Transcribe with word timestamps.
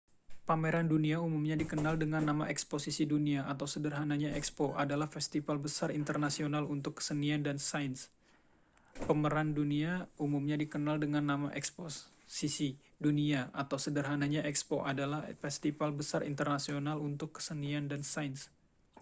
pameran 0.49 0.87
dunia 0.93 1.17
umumnya 1.27 1.53
dikenal 1.61 1.93
dengan 2.03 2.23
nama 2.29 2.45
eksposisi 2.53 3.03
dunia 3.13 3.39
atau 3.51 3.67
sederhananya 3.73 4.29
ekspo 4.39 4.65
adalah 4.83 5.05
festival 5.15 5.57
besar 5.65 5.89
internasional 5.99 6.63
untuk 6.65 6.97
kesenian 6.97 7.45
dan 7.45 7.61
sains 7.61 8.09